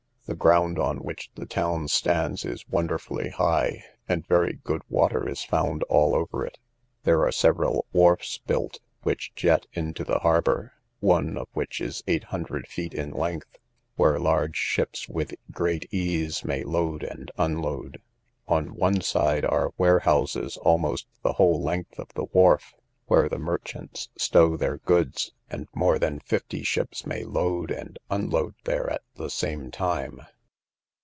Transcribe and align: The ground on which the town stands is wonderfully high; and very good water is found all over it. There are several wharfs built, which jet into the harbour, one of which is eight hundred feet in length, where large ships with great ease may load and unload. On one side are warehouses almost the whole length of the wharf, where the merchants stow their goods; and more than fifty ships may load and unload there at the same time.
The 0.27 0.35
ground 0.35 0.79
on 0.79 0.99
which 0.99 1.29
the 1.35 1.47
town 1.47 1.89
stands 1.89 2.45
is 2.45 2.65
wonderfully 2.69 3.31
high; 3.31 3.83
and 4.07 4.25
very 4.25 4.53
good 4.63 4.81
water 4.87 5.27
is 5.27 5.43
found 5.43 5.83
all 5.83 6.15
over 6.15 6.45
it. 6.45 6.57
There 7.03 7.25
are 7.25 7.33
several 7.33 7.85
wharfs 7.91 8.37
built, 8.37 8.79
which 9.03 9.33
jet 9.35 9.65
into 9.73 10.05
the 10.05 10.19
harbour, 10.19 10.73
one 11.01 11.37
of 11.37 11.49
which 11.51 11.81
is 11.81 12.01
eight 12.07 12.25
hundred 12.25 12.67
feet 12.69 12.93
in 12.93 13.11
length, 13.11 13.57
where 13.97 14.19
large 14.19 14.55
ships 14.55 15.09
with 15.09 15.35
great 15.51 15.89
ease 15.93 16.45
may 16.45 16.63
load 16.63 17.03
and 17.03 17.29
unload. 17.37 18.01
On 18.47 18.67
one 18.73 19.01
side 19.01 19.43
are 19.43 19.73
warehouses 19.77 20.55
almost 20.55 21.07
the 21.23 21.33
whole 21.33 21.61
length 21.61 21.99
of 21.99 22.07
the 22.13 22.25
wharf, 22.31 22.73
where 23.07 23.27
the 23.27 23.37
merchants 23.39 24.07
stow 24.17 24.55
their 24.55 24.77
goods; 24.77 25.33
and 25.49 25.67
more 25.75 25.99
than 25.99 26.17
fifty 26.21 26.63
ships 26.63 27.05
may 27.05 27.25
load 27.25 27.69
and 27.69 27.99
unload 28.09 28.55
there 28.63 28.89
at 28.89 29.01
the 29.15 29.29
same 29.29 29.69
time. 29.69 30.21